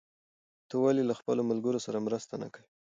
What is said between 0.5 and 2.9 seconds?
ته ولې له خپلو ملګرو سره مرسته نه کوې؟